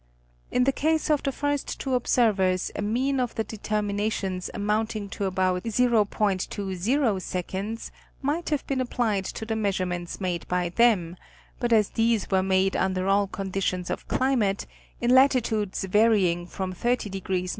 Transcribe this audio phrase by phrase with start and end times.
[0.49, 5.25] In the case of the first two observers a mean of the determinations amounting to
[5.25, 7.91] about 0°.20
[8.23, 11.17] might have been applied to the measurements made by them,
[11.59, 14.65] but as these were made under all conditions of climate,
[14.99, 17.47] in latitudes varying from 30° N.